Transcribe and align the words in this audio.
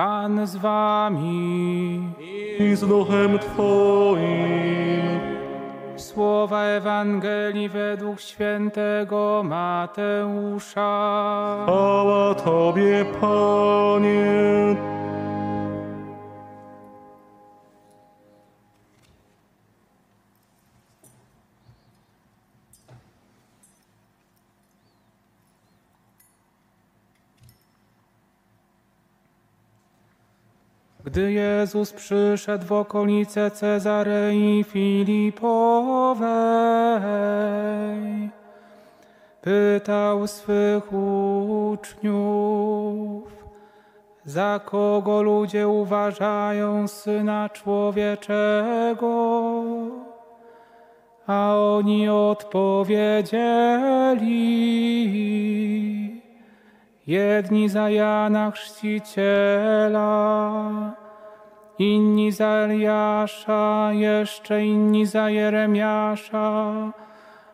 Pan 0.00 0.46
z 0.46 0.56
wami. 0.56 2.02
i 2.58 2.76
z 2.76 2.80
duchem 2.80 3.38
Twoim. 3.38 5.20
Słowa 5.96 6.62
Ewangelii 6.62 7.68
według 7.68 8.20
świętego 8.20 9.42
Mateusza. 9.44 10.80
Chwała 11.62 12.34
Tobie, 12.34 13.04
Panie. 13.20 14.76
Gdy 31.10 31.32
Jezus 31.32 31.92
przyszedł 31.92 32.66
w 32.66 32.72
okolice 32.72 33.50
Cezarei 33.50 34.64
Filipowej, 34.64 36.20
pytał 39.42 40.26
swych 40.26 40.92
uczniów, 41.72 43.22
za 44.24 44.60
kogo 44.64 45.22
ludzie 45.22 45.68
uważają 45.68 46.88
Syna 46.88 47.48
Człowieczego? 47.48 49.02
A 51.26 51.54
oni 51.56 52.08
odpowiedzieli, 52.08 53.40
jedni 57.06 57.68
za 57.68 57.90
Jana 57.90 58.50
Chrzciciela, 58.50 60.00
inni 61.80 62.32
za 62.32 62.46
Eliasza, 62.46 63.90
jeszcze 63.92 64.64
inni 64.64 65.06
za 65.06 65.30
Jeremiasza, 65.30 66.92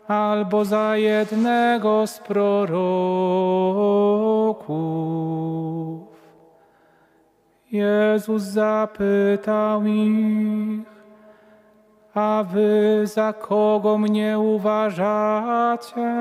albo 0.08 0.64
za 0.64 0.96
jednego 0.96 2.06
z 2.06 2.18
proroków. 2.18 3.06
Jezus 7.72 8.42
zapytał 8.42 9.86
ich, 9.86 10.86
a 12.14 12.44
wy 12.52 13.00
za 13.04 13.32
kogo 13.32 13.98
mnie 13.98 14.38
uważacie? 14.38 16.12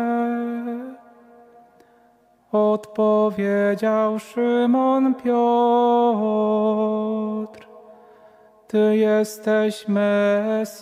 Odpowiedział 2.51 4.19
Szymon 4.19 5.15
Piotr, 5.15 6.55
Ty 8.67 8.97
jesteś 8.97 9.87
Mesjasz, 9.87 10.75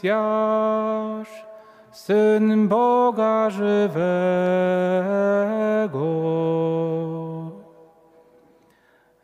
Syn 1.91 2.67
Boga 2.67 3.49
żywego. 3.49 4.03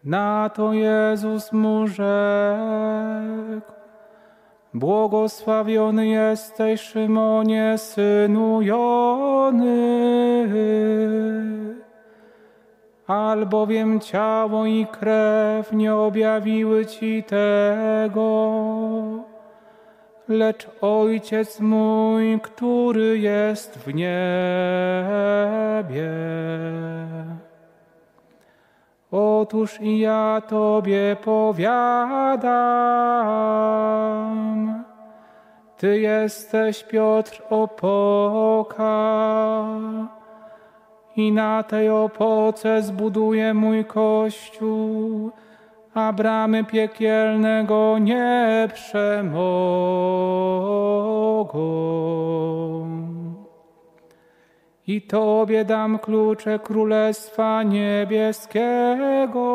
Na 0.03 0.49
to 0.49 0.73
Jezus 0.73 1.52
mu 1.52 1.87
rzekł, 1.87 3.71
Błogosławiony 4.73 6.07
jesteś, 6.07 6.81
Szymonie, 6.81 7.77
synu 7.77 8.61
Jony, 8.61 9.98
albowiem 13.09 13.99
ciało 13.99 14.65
i 14.65 14.88
krew 14.91 15.71
nie 15.71 15.95
objawiły 15.95 16.85
Ci 16.85 17.23
tego, 17.23 18.59
lecz 20.27 20.67
Ojciec 20.81 21.59
mój, 21.59 22.39
który 22.43 23.20
jest 23.20 23.77
w 23.80 23.93
niebie. 23.93 24.09
Otóż 29.11 29.81
i 29.81 29.99
ja 29.99 30.41
Tobie 30.47 31.17
powiadam, 31.23 32.49
Ty 35.77 35.99
jesteś 35.99 36.83
Piotr 36.83 37.41
Opoka 37.49 38.89
i 41.15 41.31
na 41.31 41.64
tej 41.64 41.89
opoce 41.89 42.81
zbuduję 42.81 43.53
mój 43.53 43.86
kościół, 43.86 45.31
a 45.93 46.14
bramy 46.14 46.64
piekielnego 46.64 47.97
nie 47.99 48.67
przemogą. 48.73 49.89
I 54.87 55.02
Tobie 55.02 55.65
dam 55.65 55.99
klucze 55.99 56.59
Królestwa 56.59 57.64
Niebieskiego. 57.64 59.45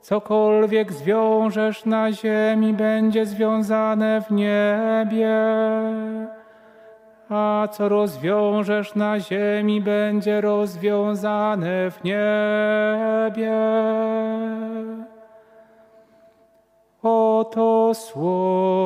Cokolwiek 0.00 0.92
zwiążesz 0.92 1.84
na 1.84 2.12
ziemi, 2.12 2.72
będzie 2.72 3.26
związane 3.26 4.20
w 4.20 4.30
niebie, 4.30 5.36
a 7.30 7.68
co 7.72 7.88
rozwiążesz 7.88 8.94
na 8.94 9.20
ziemi, 9.20 9.80
będzie 9.80 10.40
rozwiązane 10.40 11.90
w 11.90 12.04
niebie. 12.04 13.52
Oto 17.02 17.94
słowo 17.94 18.82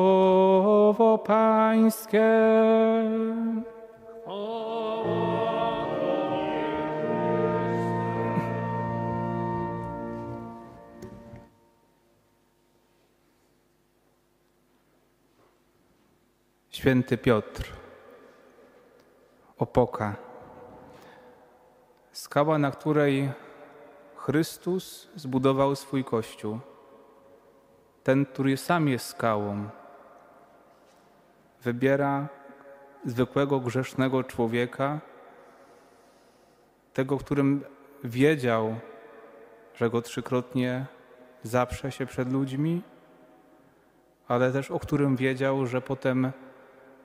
Pańskie. 1.17 2.25
Święty 16.69 17.17
Piotr, 17.17 17.84
opoka, 19.57 20.15
skała, 22.11 22.57
na 22.57 22.71
której 22.71 23.31
Chrystus 24.15 25.09
zbudował 25.15 25.75
swój 25.75 26.03
kościół. 26.03 26.59
Ten, 28.03 28.25
który 28.25 28.57
sam 28.57 28.87
jest 28.87 29.05
skałą, 29.05 29.69
wybiera 31.61 32.27
zwykłego 33.05 33.59
grzesznego 33.59 34.23
człowieka, 34.23 34.99
tego, 36.93 37.17
którym 37.17 37.63
wiedział, 38.03 38.75
że 39.75 39.89
go 39.89 40.01
trzykrotnie 40.01 40.85
zaprze 41.43 41.91
się 41.91 42.05
przed 42.05 42.33
ludźmi, 42.33 42.81
ale 44.27 44.51
też 44.51 44.71
o 44.71 44.79
którym 44.79 45.15
wiedział, 45.15 45.65
że 45.65 45.81
potem 45.81 46.31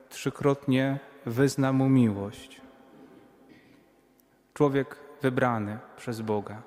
trzykrotnie 0.08 0.98
wyzna 1.26 1.72
mu 1.72 1.88
miłość. 1.88 2.60
Człowiek 4.54 4.96
wybrany 5.22 5.78
przez 5.96 6.20
Boga, 6.20 6.62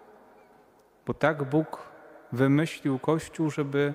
bo 1.05 1.13
tak 1.13 1.43
Bóg 1.43 1.87
wymyślił 2.31 2.99
Kościół, 2.99 3.49
żeby 3.49 3.93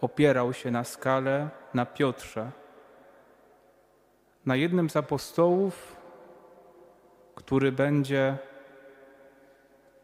opierał 0.00 0.52
się 0.52 0.70
na 0.70 0.84
skale, 0.84 1.48
na 1.74 1.86
Piotrze, 1.86 2.50
na 4.46 4.56
jednym 4.56 4.90
z 4.90 4.96
apostołów, 4.96 5.96
który 7.34 7.72
będzie 7.72 8.38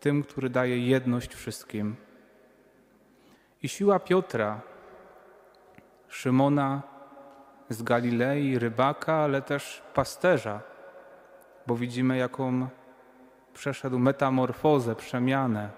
tym, 0.00 0.22
który 0.22 0.50
daje 0.50 0.87
jedność 0.87 1.34
wszystkim. 1.34 1.96
I 3.62 3.69
siła 3.69 3.99
Piotra, 3.99 4.60
Szymona 6.08 6.82
z 7.70 7.82
Galilei, 7.82 8.58
rybaka, 8.58 9.14
ale 9.14 9.43
też 9.43 9.82
pasterza, 9.94 10.61
bo 11.67 11.76
widzimy, 11.76 12.17
jaką 12.17 12.69
przeszedł 13.55 13.99
metamorfozę, 13.99 14.94
przemianę. 14.94 15.70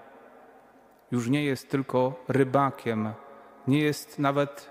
Już 1.11 1.29
nie 1.29 1.43
jest 1.43 1.69
tylko 1.69 2.23
rybakiem, 2.27 3.13
nie 3.67 3.79
jest 3.79 4.19
nawet 4.19 4.69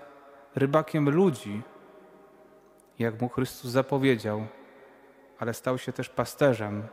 rybakiem 0.55 1.09
ludzi, 1.09 1.61
jak 2.99 3.21
mu 3.21 3.29
Chrystus 3.29 3.71
zapowiedział, 3.71 4.47
ale 5.39 5.53
stał 5.53 5.77
się 5.77 5.93
też 5.93 6.09
pasterzem, 6.09 6.87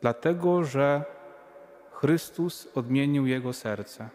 dlatego 0.00 0.64
że 0.64 1.04
Chrystus 1.92 2.68
odmienił 2.74 3.26
jego 3.26 3.52
serce. 3.52 4.08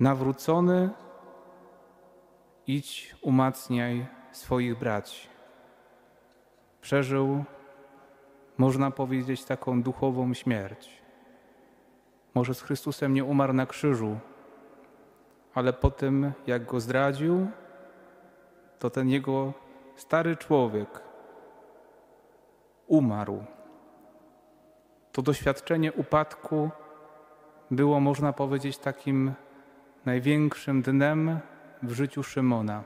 Nawrócony, 0.00 0.90
idź, 2.66 3.16
umacniaj 3.20 4.06
swoich 4.32 4.78
braci. 4.78 5.28
Przeżył, 6.80 7.44
można 8.58 8.90
powiedzieć, 8.90 9.44
taką 9.44 9.82
duchową 9.82 10.34
śmierć 10.34 11.02
Może 12.34 12.54
z 12.54 12.62
Chrystusem 12.62 13.14
nie 13.14 13.24
umarł 13.24 13.52
na 13.52 13.66
krzyżu, 13.66 14.18
ale 15.54 15.72
po 15.72 15.90
tym, 15.90 16.32
jak 16.46 16.64
go 16.64 16.80
zdradził, 16.80 17.48
to 18.78 18.90
ten 18.90 19.08
jego 19.08 19.52
stary 19.96 20.36
człowiek 20.36 21.00
umarł. 22.86 23.44
To 25.12 25.22
doświadczenie 25.22 25.92
upadku 25.92 26.70
było, 27.70 28.00
można 28.00 28.32
powiedzieć, 28.32 28.78
takim 28.78 29.32
największym 30.04 30.82
dnem 30.82 31.40
w 31.82 31.92
życiu 31.92 32.22
Szymona. 32.22 32.82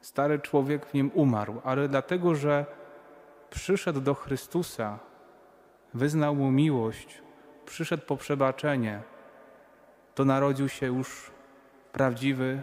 Stary 0.00 0.38
człowiek 0.38 0.86
w 0.86 0.94
nim 0.94 1.10
umarł, 1.14 1.60
ale 1.64 1.88
dlatego, 1.88 2.34
że 2.34 2.66
przyszedł 3.50 4.00
do 4.00 4.14
Chrystusa, 4.14 4.98
wyznał 5.94 6.34
mu 6.34 6.50
miłość, 6.50 7.22
przyszedł 7.64 8.06
po 8.06 8.16
przebaczenie, 8.16 9.02
to 10.14 10.24
narodził 10.24 10.68
się 10.68 10.86
już 10.86 11.30
prawdziwy 11.92 12.62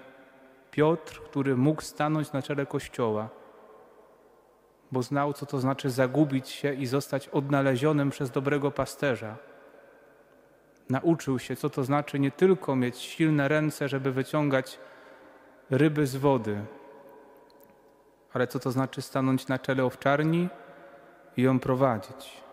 Piotr, 0.71 1.21
który 1.21 1.57
mógł 1.57 1.81
stanąć 1.81 2.31
na 2.31 2.41
czele 2.41 2.65
Kościoła, 2.65 3.29
bo 4.91 5.03
znał, 5.03 5.33
co 5.33 5.45
to 5.45 5.59
znaczy 5.59 5.89
zagubić 5.89 6.49
się 6.49 6.73
i 6.73 6.85
zostać 6.85 7.29
odnalezionym 7.29 8.09
przez 8.09 8.31
dobrego 8.31 8.71
pasterza. 8.71 9.35
Nauczył 10.89 11.39
się, 11.39 11.55
co 11.55 11.69
to 11.69 11.83
znaczy 11.83 12.19
nie 12.19 12.31
tylko 12.31 12.75
mieć 12.75 12.97
silne 12.97 13.47
ręce, 13.47 13.89
żeby 13.89 14.11
wyciągać 14.11 14.79
ryby 15.77 16.07
z 16.07 16.15
wody, 16.15 16.65
ale 18.33 18.47
co 18.47 18.59
to 18.59 18.71
znaczy 18.71 19.01
stanąć 19.01 19.47
na 19.47 19.59
czele 19.59 19.85
owczarni 19.85 20.49
i 21.37 21.41
ją 21.41 21.59
prowadzić. 21.59 22.43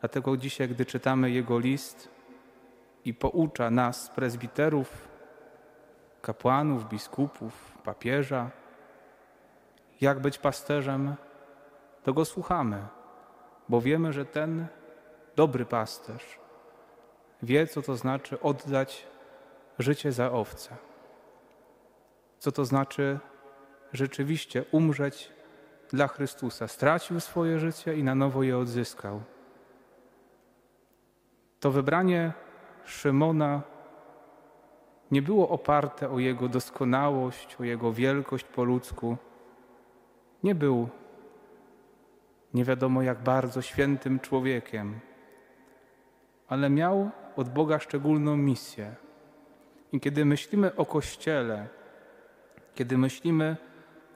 Dlatego 0.00 0.36
dzisiaj, 0.36 0.68
gdy 0.68 0.86
czytamy 0.86 1.30
Jego 1.30 1.58
list 1.58 2.08
i 3.04 3.14
poucza 3.14 3.70
nas, 3.70 4.08
prezbiterów, 4.08 5.08
kapłanów, 6.22 6.88
biskupów, 6.88 7.78
papieża, 7.84 8.50
jak 10.00 10.20
być 10.20 10.38
pasterzem, 10.38 11.14
to 12.02 12.12
go 12.12 12.24
słuchamy, 12.24 12.86
bo 13.68 13.80
wiemy, 13.80 14.12
że 14.12 14.24
ten 14.24 14.66
dobry 15.36 15.64
pasterz 15.64 16.38
wie, 17.42 17.66
co 17.66 17.82
to 17.82 17.96
znaczy 17.96 18.40
oddać 18.40 19.06
życie 19.78 20.12
za 20.12 20.32
owce. 20.32 20.76
Co 22.44 22.52
to 22.52 22.64
znaczy 22.64 23.18
rzeczywiście 23.92 24.64
umrzeć 24.72 25.32
dla 25.90 26.08
Chrystusa. 26.08 26.68
Stracił 26.68 27.20
swoje 27.20 27.58
życie 27.58 27.94
i 27.96 28.02
na 28.02 28.14
nowo 28.14 28.42
je 28.42 28.58
odzyskał. 28.58 29.22
To 31.60 31.70
wybranie 31.70 32.32
Szymona 32.84 33.62
nie 35.10 35.22
było 35.22 35.48
oparte 35.48 36.10
o 36.10 36.18
jego 36.18 36.48
doskonałość, 36.48 37.56
o 37.60 37.64
jego 37.64 37.92
wielkość 37.92 38.44
po 38.44 38.64
ludzku. 38.64 39.16
Nie 40.42 40.54
był 40.54 40.88
nie 42.54 42.64
wiadomo 42.64 43.02
jak 43.02 43.22
bardzo 43.22 43.62
świętym 43.62 44.20
człowiekiem, 44.20 45.00
ale 46.48 46.70
miał 46.70 47.10
od 47.36 47.48
Boga 47.48 47.78
szczególną 47.78 48.36
misję. 48.36 48.94
I 49.92 50.00
kiedy 50.00 50.24
myślimy 50.24 50.76
o 50.76 50.86
Kościele, 50.86 51.68
kiedy 52.74 52.98
myślimy 52.98 53.56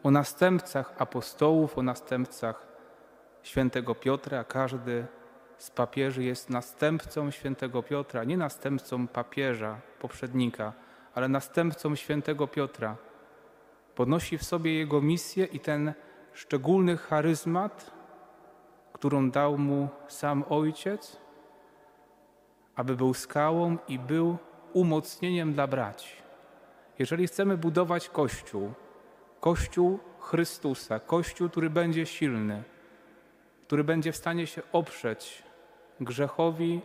o 0.02 0.10
następcach 0.10 0.94
apostołów, 0.98 1.78
o 1.78 1.82
następcach 1.82 2.66
świętego 3.42 3.94
Piotra, 3.94 4.44
każdy 4.44 5.06
z 5.58 5.70
papieży 5.70 6.24
jest 6.24 6.50
następcą 6.50 7.30
świętego 7.30 7.82
Piotra, 7.82 8.24
nie 8.24 8.36
następcą 8.36 9.08
papieża, 9.08 9.80
poprzednika, 9.98 10.72
ale 11.14 11.28
następcą 11.28 11.94
świętego 11.94 12.46
Piotra. 12.46 12.96
Podnosi 13.94 14.38
w 14.38 14.44
sobie 14.44 14.74
jego 14.78 15.00
misję 15.00 15.44
i 15.44 15.60
ten 15.60 15.92
szczególny 16.32 16.96
charyzmat, 16.96 17.90
którą 18.92 19.30
dał 19.30 19.58
mu 19.58 19.88
sam 20.08 20.44
Ojciec, 20.48 21.20
aby 22.76 22.96
był 22.96 23.14
skałą 23.14 23.76
i 23.88 23.98
był 23.98 24.38
umocnieniem 24.72 25.52
dla 25.52 25.66
braci. 25.66 26.17
Jeżeli 26.98 27.26
chcemy 27.26 27.56
budować 27.56 28.08
Kościół, 28.08 28.72
Kościół 29.40 29.98
Chrystusa, 30.20 31.00
Kościół, 31.00 31.48
który 31.48 31.70
będzie 31.70 32.06
silny, 32.06 32.62
który 33.66 33.84
będzie 33.84 34.12
w 34.12 34.16
stanie 34.16 34.46
się 34.46 34.62
oprzeć 34.72 35.42
grzechowi, 36.00 36.80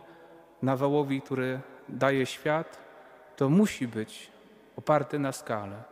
nawałowi, 0.62 1.22
który 1.22 1.60
daje 1.88 2.26
świat, 2.26 2.78
to 3.36 3.48
musi 3.48 3.88
być 3.88 4.30
oparty 4.76 5.18
na 5.18 5.32
skale. 5.32 5.82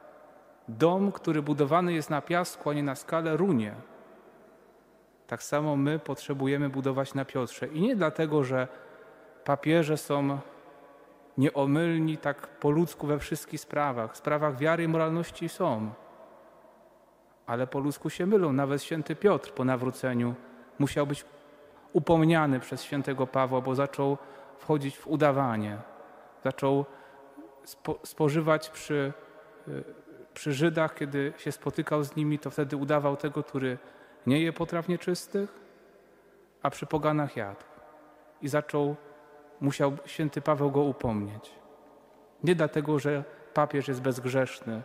Dom, 0.68 1.12
który 1.12 1.42
budowany 1.42 1.92
jest 1.92 2.10
na 2.10 2.20
piasku, 2.20 2.70
a 2.70 2.74
nie 2.74 2.82
na 2.82 2.94
skale, 2.94 3.36
runie. 3.36 3.74
Tak 5.26 5.42
samo 5.42 5.76
my 5.76 5.98
potrzebujemy 5.98 6.68
budować 6.68 7.14
na 7.14 7.24
Piotrze. 7.24 7.66
I 7.66 7.80
nie 7.80 7.96
dlatego, 7.96 8.44
że 8.44 8.68
papieże 9.44 9.96
są 9.96 10.38
nieomylni 11.38 12.18
tak 12.18 12.48
po 12.48 12.70
ludzku 12.70 13.06
we 13.06 13.18
wszystkich 13.18 13.60
sprawach. 13.60 14.12
W 14.12 14.16
sprawach 14.16 14.56
wiary 14.56 14.84
i 14.84 14.88
moralności 14.88 15.48
są. 15.48 15.90
Ale 17.46 17.66
po 17.66 17.78
ludzku 17.78 18.10
się 18.10 18.26
mylą. 18.26 18.52
Nawet 18.52 18.82
święty 18.82 19.16
Piotr 19.16 19.52
po 19.52 19.64
nawróceniu 19.64 20.34
musiał 20.78 21.06
być 21.06 21.24
upomniany 21.92 22.60
przez 22.60 22.82
świętego 22.82 23.26
Pawła, 23.26 23.60
bo 23.60 23.74
zaczął 23.74 24.18
wchodzić 24.58 24.96
w 24.98 25.06
udawanie. 25.06 25.78
Zaczął 26.44 26.84
spo, 27.64 27.98
spożywać 28.02 28.70
przy, 28.70 29.12
y, 29.68 29.84
przy 30.34 30.52
Żydach, 30.52 30.94
kiedy 30.94 31.32
się 31.36 31.52
spotykał 31.52 32.04
z 32.04 32.16
nimi, 32.16 32.38
to 32.38 32.50
wtedy 32.50 32.76
udawał 32.76 33.16
tego, 33.16 33.42
który 33.42 33.78
nie 34.26 34.40
je 34.40 34.52
potraw 34.52 34.88
nieczystych, 34.88 35.60
a 36.62 36.70
przy 36.70 36.86
poganach 36.86 37.36
jadł. 37.36 37.64
I 38.42 38.48
zaczął, 38.48 38.96
musiał 39.62 39.96
święty 40.06 40.40
Paweł 40.40 40.70
go 40.70 40.80
upomnieć. 40.80 41.50
Nie 42.44 42.54
dlatego, 42.54 42.98
że 42.98 43.24
papież 43.54 43.88
jest 43.88 44.02
bezgrzeszny. 44.02 44.82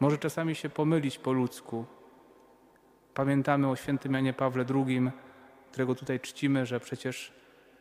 Może 0.00 0.18
czasami 0.18 0.54
się 0.54 0.68
pomylić 0.68 1.18
po 1.18 1.32
ludzku. 1.32 1.84
Pamiętamy 3.14 3.68
o 3.68 3.76
świętym 3.76 4.14
Janie 4.14 4.32
Pawle 4.32 4.64
II, 4.74 5.10
którego 5.70 5.94
tutaj 5.94 6.20
czcimy, 6.20 6.66
że 6.66 6.80
przecież 6.80 7.32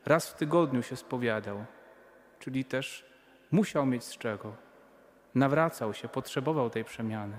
raz 0.05 0.29
w 0.29 0.33
tygodniu 0.33 0.83
się 0.83 0.95
spowiadał, 0.95 1.65
czyli 2.39 2.65
też 2.65 3.05
musiał 3.51 3.85
mieć 3.85 4.03
z 4.03 4.17
czego. 4.17 4.55
Nawracał 5.35 5.93
się, 5.93 6.07
potrzebował 6.07 6.69
tej 6.69 6.83
przemiany, 6.83 7.37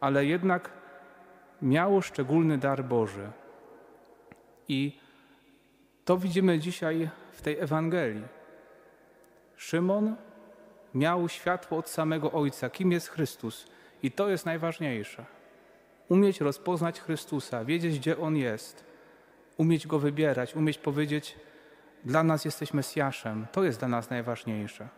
ale 0.00 0.26
jednak 0.26 0.70
miało 1.62 2.00
szczególny 2.00 2.58
dar 2.58 2.84
Boży. 2.84 3.30
I 4.68 4.98
to 6.04 6.16
widzimy 6.16 6.58
dzisiaj 6.58 7.10
w 7.34 7.42
tej 7.42 7.60
Ewangelii. 7.60 8.22
Szymon 9.56 10.16
miał 10.94 11.28
światło 11.28 11.78
od 11.78 11.88
samego 11.88 12.32
Ojca, 12.32 12.70
kim 12.70 12.92
jest 12.92 13.08
Chrystus. 13.08 13.66
I 14.02 14.10
to 14.10 14.28
jest 14.28 14.46
najważniejsze. 14.46 15.24
Umieć 16.08 16.40
rozpoznać 16.40 17.00
Chrystusa, 17.00 17.64
wiedzieć, 17.64 17.98
gdzie 17.98 18.18
On 18.18 18.36
jest, 18.36 18.84
umieć 19.56 19.86
Go 19.86 19.98
wybierać, 19.98 20.56
umieć 20.56 20.78
powiedzieć, 20.78 21.36
dla 22.04 22.22
nas 22.22 22.44
jesteś 22.44 22.74
Mesjaszem. 22.74 23.46
To 23.52 23.64
jest 23.64 23.78
dla 23.78 23.88
nas 23.88 24.10
najważniejsze. 24.10 24.88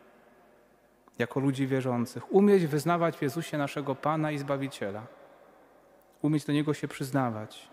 Jako 1.19 1.41
ludzi 1.41 1.67
wierzących. 1.67 2.35
Umieć 2.35 2.67
wyznawać 2.67 3.17
w 3.17 3.23
Jezusie 3.23 3.59
naszego 3.59 3.95
Pana 3.95 4.33
i 4.33 4.39
Zbawiciela 4.39 5.07
umieć 6.23 6.45
do 6.45 6.53
Niego 6.53 6.75
się 6.75 6.89
przyznawać. 6.89 7.69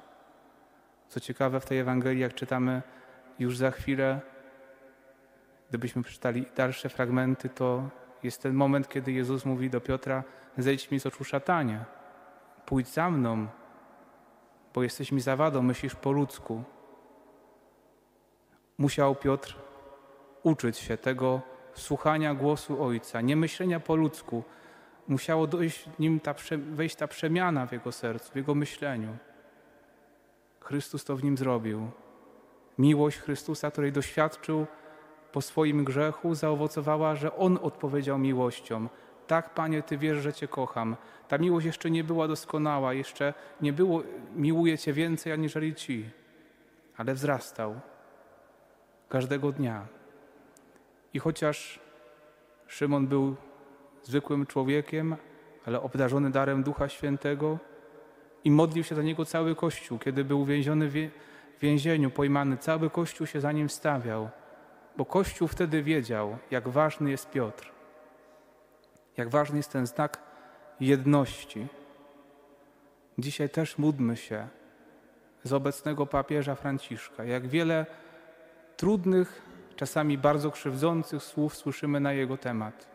Co 1.10 1.20
ciekawe, 1.20 1.60
w 1.60 1.65
tej 1.65 1.79
Ewangelii, 1.79 2.22
jak 2.22 2.34
czytamy 2.34 2.82
już 3.39 3.58
za 3.58 3.72
chwilę, 3.72 4.22
gdybyśmy 5.74 6.03
przeczytali 6.03 6.46
dalsze 6.56 6.89
fragmenty, 6.89 7.50
to 7.50 7.89
jest 8.24 8.42
ten 8.42 8.53
moment, 8.53 8.89
kiedy 8.89 9.12
Jezus 9.12 9.46
mówi 9.46 9.70
do 9.70 9.82
Piotra: 9.82 10.24
Zejdź 10.58 10.92
mi 10.92 11.00
z 11.00 11.06
oczu 11.06 11.24
szatanie, 11.24 11.86
pójdź 12.65 12.88
za 12.88 13.10
mną, 13.10 13.48
bo 14.74 14.84
jesteś 14.84 15.12
mi 15.12 15.22
zawadą, 15.22 15.62
myślisz 15.62 15.96
po 15.96 16.12
ludzku. 16.12 16.63
Musiał 18.77 19.15
Piotr 19.15 19.58
uczyć 20.44 20.77
się 20.77 20.98
tego 20.98 21.42
słuchania 21.74 22.34
głosu 22.34 22.84
Ojca, 22.84 23.22
nie 23.22 23.36
myślenia 23.36 23.80
po 23.80 23.96
ludzku, 23.96 24.44
musiało 25.08 25.48
dojść 25.48 25.89
nim 26.00 26.20
ta, 26.20 26.36
wejść 26.58 26.96
ta 26.96 27.08
przemiana 27.08 27.65
w 27.65 27.72
jego 27.72 27.92
sercu, 27.92 28.32
w 28.32 28.36
jego 28.36 28.56
myśleniu. 28.56 29.18
Chrystus 30.60 31.03
to 31.03 31.15
w 31.15 31.24
nim 31.24 31.38
zrobił. 31.38 31.92
Miłość 32.77 33.18
Chrystusa, 33.18 33.72
której 33.72 33.92
doświadczył 33.92 34.65
po 35.34 35.42
swoim 35.42 35.84
grzechu, 35.84 36.36
zaowocowała, 36.36 37.16
że 37.16 37.36
On 37.36 37.60
odpowiedział 37.62 38.18
miłością. 38.18 38.88
Tak, 39.28 39.54
Panie, 39.54 39.84
Ty 39.84 39.98
wiesz, 39.98 40.18
że 40.18 40.34
Cię 40.34 40.48
kocham. 40.48 40.96
Ta 41.28 41.38
miłość 41.38 41.66
jeszcze 41.66 41.92
nie 41.92 42.04
była 42.04 42.28
doskonała, 42.28 42.94
jeszcze 42.94 43.34
nie 43.62 43.74
było, 43.74 44.04
miłuję 44.36 44.78
Cię 44.78 44.94
więcej 44.94 45.34
aniżeli 45.34 45.75
Ci, 45.75 46.10
ale 46.98 47.13
wzrastał 47.13 47.80
każdego 49.10 49.52
dnia. 49.52 49.88
I 51.13 51.20
chociaż 51.20 51.80
Szymon 52.68 53.08
był 53.08 53.36
zwykłym 54.04 54.46
człowiekiem, 54.46 55.16
ale 55.66 55.82
obdarzony 55.82 56.32
darem 56.32 56.63
Ducha 56.63 56.90
Świętego 56.90 57.58
i 58.44 58.52
modlił 58.52 58.84
się 58.84 58.96
za 58.96 59.02
niego 59.02 59.25
cały 59.25 59.56
Kościół, 59.56 60.00
kiedy 60.00 60.24
był 60.24 60.42
uwięziony 60.42 60.90
w 60.90 61.10
więzieniu, 61.62 62.12
pojmany, 62.12 62.58
cały 62.58 62.90
Kościół 62.90 63.28
się 63.28 63.42
za 63.42 63.52
nim 63.52 63.70
stawiał, 63.70 64.30
bo 64.98 65.06
Kościół 65.06 65.48
wtedy 65.48 65.84
wiedział, 65.84 66.38
jak 66.52 66.70
ważny 66.70 67.12
jest 67.12 67.30
Piotr, 67.30 67.72
jak 69.18 69.30
ważny 69.30 69.58
jest 69.58 69.72
ten 69.72 69.88
znak 69.88 70.20
jedności. 70.80 71.68
Dzisiaj 73.18 73.50
też 73.50 73.78
módlmy 73.78 74.18
się 74.18 74.48
z 75.44 75.54
obecnego 75.54 76.06
papieża 76.06 76.56
Franciszka, 76.56 77.24
jak 77.24 77.48
wiele 77.48 77.86
trudnych, 78.78 79.42
czasami 79.76 80.18
bardzo 80.18 80.52
krzywdzących 80.52 81.24
słów 81.24 81.56
słyszymy 81.56 82.00
na 82.00 82.14
jego 82.14 82.38
temat. 82.38 82.88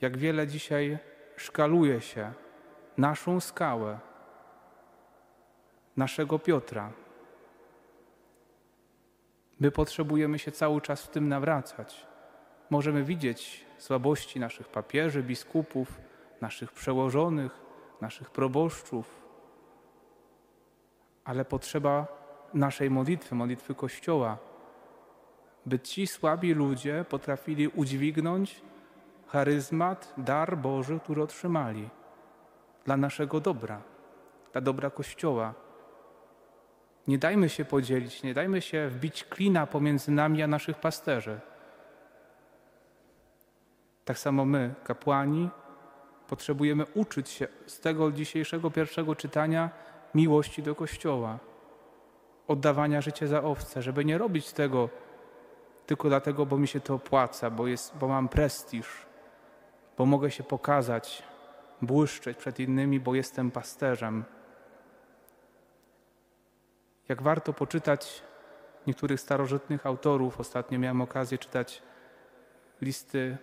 Jak 0.00 0.16
wiele 0.16 0.46
dzisiaj 0.46 0.98
szkaluje 1.36 2.00
się 2.00 2.32
naszą 2.96 3.40
skałę, 3.40 3.98
naszego 5.96 6.38
Piotra. 6.38 6.92
My 9.60 9.70
potrzebujemy 9.70 10.38
się 10.38 10.52
cały 10.52 10.80
czas 10.80 11.02
w 11.02 11.08
tym 11.08 11.28
nawracać. 11.28 12.06
Możemy 12.70 13.04
widzieć 13.04 13.64
słabości 13.78 14.40
naszych 14.40 14.68
papieży, 14.68 15.22
biskupów, 15.22 16.00
naszych 16.40 16.72
przełożonych, 16.72 17.60
naszych 18.00 18.30
proboszczów, 18.30 19.26
ale 21.24 21.44
potrzeba 21.44 22.06
naszej 22.54 22.90
modlitwy, 22.90 23.34
modlitwy 23.34 23.74
Kościoła, 23.74 24.38
by 25.66 25.80
ci 25.80 26.06
słabi 26.06 26.54
ludzie 26.54 27.04
potrafili 27.08 27.68
udźwignąć 27.68 28.62
charyzmat, 29.26 30.14
dar 30.18 30.58
Boży, 30.58 31.00
który 31.00 31.22
otrzymali 31.22 31.88
dla 32.84 32.96
naszego 32.96 33.40
dobra, 33.40 33.82
dla 34.52 34.60
dobra 34.60 34.90
Kościoła. 34.90 35.54
Nie 37.08 37.18
dajmy 37.18 37.48
się 37.48 37.64
podzielić, 37.64 38.22
nie 38.22 38.34
dajmy 38.34 38.62
się 38.62 38.88
wbić 38.88 39.24
klina 39.24 39.66
pomiędzy 39.66 40.10
nami 40.10 40.42
a 40.42 40.46
naszych 40.46 40.78
pasterzy. 40.78 41.40
Tak 44.04 44.18
samo 44.18 44.44
my, 44.44 44.74
kapłani, 44.84 45.48
potrzebujemy 46.28 46.84
uczyć 46.94 47.28
się 47.28 47.48
z 47.66 47.80
tego 47.80 48.12
dzisiejszego 48.12 48.70
pierwszego 48.70 49.14
czytania 49.14 49.70
miłości 50.14 50.62
do 50.62 50.74
Kościoła, 50.74 51.38
oddawania 52.48 53.00
życia 53.00 53.26
za 53.26 53.42
owce, 53.42 53.82
żeby 53.82 54.04
nie 54.04 54.18
robić 54.18 54.52
tego 54.52 54.88
tylko 55.86 56.08
dlatego, 56.08 56.46
bo 56.46 56.58
mi 56.58 56.68
się 56.68 56.80
to 56.80 56.94
opłaca, 56.94 57.50
bo, 57.50 57.66
jest, 57.66 57.96
bo 57.96 58.08
mam 58.08 58.28
prestiż, 58.28 58.86
bo 59.98 60.06
mogę 60.06 60.30
się 60.30 60.44
pokazać, 60.44 61.22
błyszczeć 61.82 62.36
przed 62.36 62.60
innymi, 62.60 63.00
bo 63.00 63.14
jestem 63.14 63.50
pasterzem. 63.50 64.24
Jak 67.08 67.22
warto 67.22 67.52
poczytać 67.52 68.22
niektórych 68.86 69.20
starożytnych 69.20 69.86
autorów, 69.86 70.40
ostatnio 70.40 70.78
miałem 70.78 71.00
okazję 71.00 71.38
czytać 71.38 71.82
listy 72.80 73.38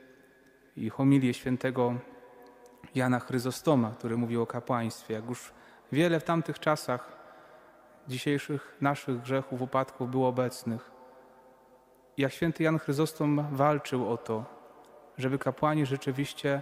i 0.76 0.90
homilię 0.90 1.34
świętego 1.34 1.96
Jana 2.96 3.20
Chryzostoma, 3.20 3.92
który 3.92 4.18
mówił 4.18 4.42
o 4.42 4.48
kapłaństwie. 4.48 5.14
Jak 5.14 5.30
już 5.30 5.54
wiele 5.92 6.20
w 6.20 6.24
tamtych 6.24 6.60
czasach 6.60 7.18
dzisiejszych 8.08 8.78
naszych 8.82 9.22
grzechów, 9.22 9.62
upadków 9.62 10.12
było 10.12 10.28
obecnych. 10.28 10.92
Jak 12.18 12.32
święty 12.32 12.64
Jan 12.64 12.80
Chryzostom 12.80 13.48
walczył 13.52 14.10
o 14.10 14.18
to, 14.18 14.46
żeby 15.18 15.38
kapłani 15.38 15.86
rzeczywiście 15.86 16.62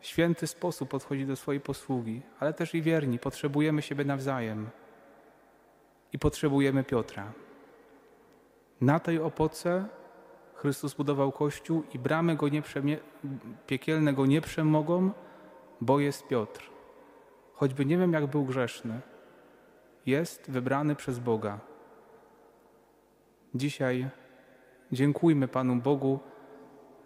w 0.00 0.06
święty 0.06 0.46
sposób 0.46 0.90
podchodzili 0.90 1.26
do 1.26 1.36
swojej 1.36 1.60
posługi, 1.60 2.22
ale 2.40 2.52
też 2.52 2.74
i 2.74 2.82
wierni. 2.82 3.18
Potrzebujemy 3.18 3.82
siebie 3.82 4.04
nawzajem 4.04 4.70
i 6.12 6.18
potrzebujemy 6.18 6.84
Piotra. 6.84 7.32
Na 8.80 9.00
tej 9.00 9.18
opoce 9.18 9.84
Chrystus 10.54 10.94
budował 10.94 11.32
Kościół 11.32 11.82
i 11.94 11.98
bramy 11.98 12.36
go 12.36 12.48
nie 12.48 12.62
piekielne 13.66 14.12
go 14.12 14.26
nie 14.26 14.40
przemogą, 14.40 15.10
bo 15.80 16.00
jest 16.00 16.28
Piotr. 16.28 16.70
Choćby 17.54 17.86
nie 17.86 17.98
wiem, 17.98 18.12
jak 18.12 18.26
był 18.26 18.44
grzeszny, 18.44 19.00
jest 20.06 20.50
wybrany 20.50 20.94
przez 20.94 21.18
Boga. 21.18 21.58
Dzisiaj 23.54 24.08
dziękujmy 24.92 25.48
Panu 25.48 25.76
Bogu 25.76 26.18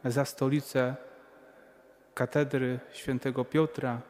za 0.04 0.24
stolicę 0.24 0.96
katedry 2.14 2.80
świętego 2.92 3.44
Piotra. 3.44 4.00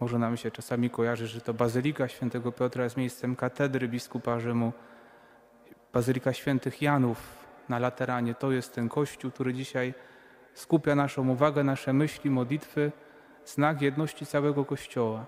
Może 0.00 0.18
nam 0.18 0.36
się 0.36 0.50
czasami 0.50 0.90
kojarzy, 0.90 1.26
że 1.26 1.40
to 1.40 1.54
Bazylika 1.54 2.08
świętego 2.08 2.52
Piotra 2.52 2.84
jest 2.84 2.96
miejscem 2.96 3.36
katedry 3.36 3.88
biskupa 3.88 4.40
Rzymu. 4.40 4.72
Bazylika 5.92 6.32
świętych 6.32 6.82
Janów 6.82 7.18
na 7.68 7.78
Lateranie 7.78 8.34
to 8.34 8.52
jest 8.52 8.74
ten 8.74 8.88
kościół, 8.88 9.30
który 9.30 9.54
dzisiaj 9.54 9.94
skupia 10.54 10.94
naszą 10.94 11.28
uwagę, 11.28 11.64
nasze 11.64 11.92
myśli, 11.92 12.30
modlitwy, 12.30 12.92
znak 13.44 13.82
jedności 13.82 14.26
całego 14.26 14.64
Kościoła. 14.64 15.26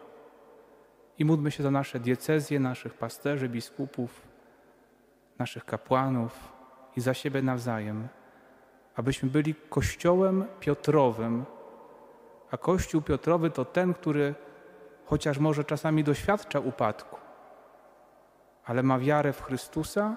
I 1.19 1.25
módlmy 1.25 1.51
się 1.51 1.63
za 1.63 1.71
nasze 1.71 2.01
diecezje, 2.01 2.61
naszych 2.61 2.95
pasterzy, 2.95 3.49
biskupów, 3.49 4.23
naszych 5.39 5.65
kapłanów 5.65 6.53
i 6.97 7.01
za 7.01 7.15
siebie 7.15 7.43
nawzajem, 7.43 8.09
abyśmy 8.97 9.31
byli 9.31 9.55
Kościołem 9.55 10.45
Piotrowym, 10.61 11.45
a 12.51 12.57
Kościół 12.57 13.03
Piotrowy 13.03 13.51
to 13.51 13.65
ten, 13.65 13.95
który 13.95 14.35
chociaż 15.11 15.39
może 15.39 15.65
czasami 15.65 16.05
doświadcza 16.05 16.61
upadku, 16.61 17.17
ale 18.65 18.83
ma 18.83 18.99
wiarę 18.99 19.33
w 19.33 19.43
Chrystusa, 19.43 20.17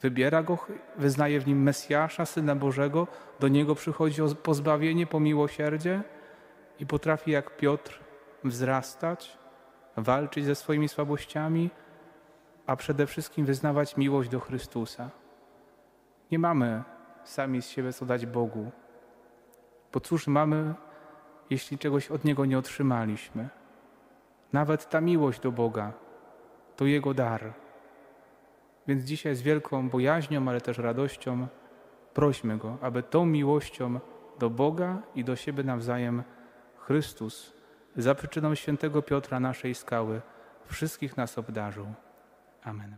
wybiera 0.00 0.42
go, 0.42 0.58
wyznaje 0.96 1.40
w 1.40 1.46
nim 1.46 1.62
Mesjasza, 1.62 2.26
Syna 2.26 2.56
Bożego, 2.56 3.06
do 3.40 3.48
niego 3.48 3.74
przychodzi 3.74 4.22
pozbawienie 4.42 5.06
po 5.06 5.20
miłosierdzie 5.20 6.02
i 6.78 6.86
potrafi 6.86 7.30
jak 7.30 7.56
Piotr 7.56 8.00
wzrastać, 8.44 9.38
walczyć 9.96 10.44
ze 10.44 10.54
swoimi 10.54 10.88
słabościami, 10.88 11.70
a 12.66 12.76
przede 12.76 13.06
wszystkim 13.06 13.46
wyznawać 13.46 13.96
miłość 13.96 14.28
do 14.28 14.40
Chrystusa. 14.40 15.10
Nie 16.30 16.38
mamy 16.38 16.82
sami 17.24 17.62
z 17.62 17.68
siebie 17.68 17.92
co 17.92 18.06
dać 18.06 18.26
Bogu, 18.26 18.70
bo 19.92 20.00
cóż 20.00 20.26
mamy, 20.26 20.74
jeśli 21.50 21.78
czegoś 21.78 22.10
od 22.10 22.24
Niego 22.24 22.44
nie 22.44 22.58
otrzymaliśmy? 22.58 23.48
Nawet 24.52 24.88
ta 24.90 25.00
miłość 25.00 25.40
do 25.40 25.52
Boga 25.52 25.92
to 26.76 26.86
Jego 26.86 27.14
dar. 27.14 27.52
Więc 28.86 29.04
dzisiaj 29.04 29.34
z 29.34 29.42
wielką 29.42 29.88
bojaźnią, 29.88 30.48
ale 30.48 30.60
też 30.60 30.78
radością 30.78 31.46
prośmy 32.14 32.58
Go, 32.58 32.78
aby 32.80 33.02
tą 33.02 33.26
miłością 33.26 34.00
do 34.38 34.50
Boga 34.50 35.02
i 35.14 35.24
do 35.24 35.36
siebie 35.36 35.64
nawzajem 35.64 36.22
Chrystus 36.78 37.52
za 37.96 38.14
przyczyną 38.14 38.54
świętego 38.54 39.02
Piotra 39.02 39.40
naszej 39.40 39.74
skały 39.74 40.22
wszystkich 40.66 41.16
nas 41.16 41.38
obdarzył. 41.38 41.86
Amen. 42.62 42.96